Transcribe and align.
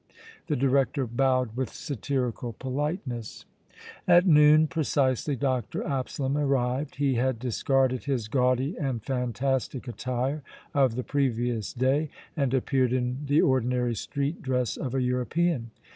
The 0.47 0.55
director 0.55 1.05
bowed 1.05 1.55
with 1.55 1.69
satirical 1.71 2.53
politeness. 2.53 3.45
At 4.07 4.25
noon 4.25 4.65
precisely 4.65 5.35
Dr. 5.35 5.83
Absalom 5.83 6.35
arrived. 6.35 6.95
He 6.95 7.13
had 7.13 7.37
discarded 7.37 8.05
his 8.05 8.27
gaudy 8.27 8.75
and 8.79 9.03
fantastic 9.03 9.87
attire 9.87 10.41
of 10.73 10.95
the 10.95 11.03
previous 11.03 11.71
day 11.71 12.09
and 12.35 12.51
appeared 12.55 12.93
in 12.93 13.19
the 13.27 13.41
ordinary 13.43 13.93
street 13.93 14.41
dress 14.41 14.75
of 14.75 14.95
a 14.95 15.03
European. 15.03 15.69